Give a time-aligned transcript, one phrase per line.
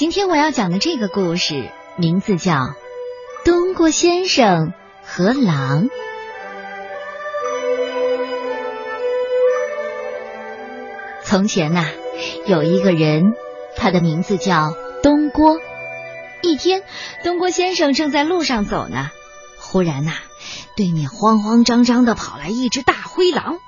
[0.00, 2.54] 今天我要讲的这个故事名字叫
[3.44, 4.72] 《东郭先生
[5.04, 5.88] 和狼》。
[11.22, 11.84] 从前呐、
[12.46, 13.34] 有一个人，
[13.76, 15.58] 他的名字叫东郭。
[16.40, 16.82] 一天，
[17.22, 19.10] 东郭先生正在路上走呢，
[19.58, 20.12] 忽然呐、
[20.78, 23.58] 对面慌慌张张的跑来一只大灰狼。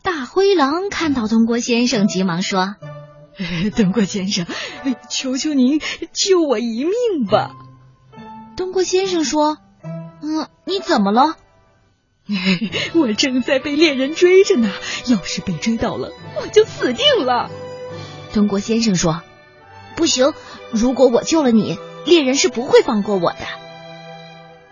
[0.00, 2.76] 大灰狼看到东郭先生，急忙说
[3.76, 4.46] ：“东郭先生，
[5.08, 5.80] 求求您
[6.12, 7.52] 救我一命吧！
[8.56, 9.58] 东郭先生说
[10.22, 11.36] ：“嗯，你怎么了？
[12.94, 14.70] 我正在被猎人追着呢，
[15.06, 17.50] 要是被追到了，我就死定了。
[18.34, 19.22] 东郭先生说
[19.96, 20.34] ：“不行，
[20.70, 23.38] 如果我救了你，猎人是不会放过我的。”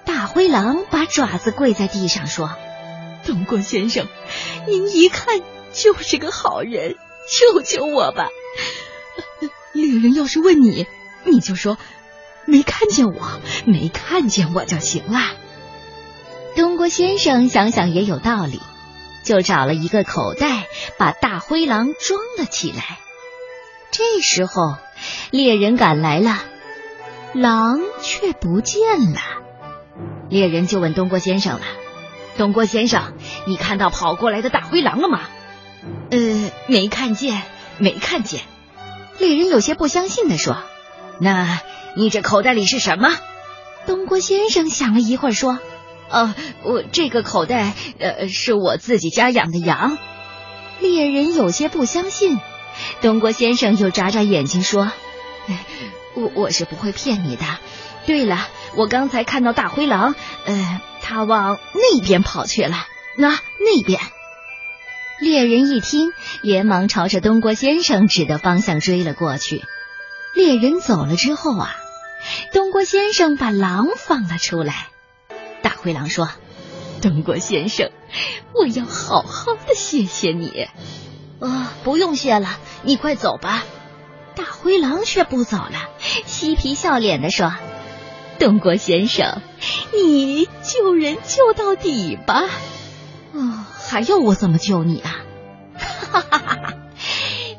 [0.05, 2.51] 大灰狼把爪子跪在地上说
[3.25, 4.07] 东郭先生，
[4.67, 5.41] 您一看
[5.73, 6.97] 就是个好人，
[7.31, 8.29] 救救我吧！
[9.97, 10.87] 猎人要是问你，
[11.25, 11.79] 你就说
[12.45, 15.19] 没看见我，没看见我就行了。
[16.55, 18.61] ：“东郭先生想想也有道理，
[19.25, 20.67] 就找了一个口袋，
[20.99, 22.99] 把大灰狼装了起来。”
[23.91, 24.77] 这时候，
[25.31, 26.43] 猎人赶来了，
[27.33, 29.21] 狼却不见了。
[30.29, 31.63] 猎人就问东郭先生了
[32.37, 33.15] ：“东郭先生，
[33.47, 35.23] 你看到跑过来的大灰狼了吗？”
[36.11, 37.41] 呃，没看见，
[37.79, 38.43] 没看见。
[39.19, 40.57] 猎人有些不相信的说
[41.21, 41.61] ：“那
[41.97, 43.11] 你这口袋里是什么？
[43.87, 45.59] 东郭先生想了一会儿说
[46.11, 49.99] 哦，我这个口袋，呃，是我自己家养的羊。
[50.81, 52.39] ：“猎人有些不相信。”
[53.01, 54.93] 东郭先生又眨眨眼睛说
[56.15, 57.45] 我我是不会骗你的。
[58.05, 60.15] 对了，我刚才看到大灰狼，
[60.45, 62.87] 呃，它往那边跑去了。
[63.17, 63.99] 那那边
[65.21, 66.13] ，：“猎人一听，
[66.43, 69.65] 连忙朝着东郭先生指的方向追了过去。”
[70.35, 71.75] 猎人走了之后啊，
[72.53, 74.89] 东郭先生把狼放了出来。
[75.63, 76.29] 大灰狼说
[77.01, 77.91] 东郭先生，
[78.53, 80.67] 我要好好的谢谢你。
[81.41, 83.65] ：“哦，不用谢了，你快走吧。”
[84.37, 85.89] 大灰狼却不走了，
[86.27, 87.55] 嬉皮笑脸的说
[88.39, 89.41] ：“东郭先生，
[89.95, 92.45] 你救人救到底吧。
[93.33, 95.25] 哦，还要我怎么救你啊？
[95.77, 96.75] 哈哈哈哈！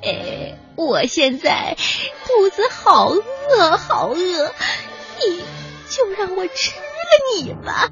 [0.01, 1.77] 呃，我现在
[2.25, 5.43] 肚子好饿，好饿，你
[5.89, 7.89] 就让我吃了你吧！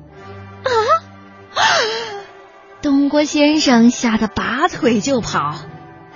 [0.64, 0.70] 啊！
[2.82, 5.56] 东郭先生吓得拔腿就跑，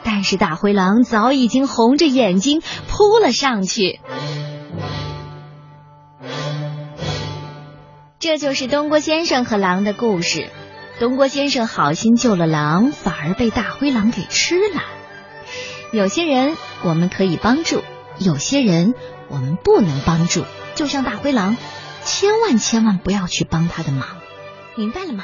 [0.03, 3.99] 但是大灰狼早已经红着眼睛扑了上去。
[8.19, 10.49] 这就是东郭先生和狼的故事。
[10.99, 14.81] 东郭先生好心救了狼，反而被大灰狼给吃了。
[15.93, 17.81] 有些人我们可以帮助，
[18.17, 18.93] 有些人
[19.29, 20.43] 我们不能帮助。
[20.75, 21.55] 就像大灰狼，
[22.03, 24.07] 千万千万不要去帮他的忙，
[24.75, 25.23] 明白了吗？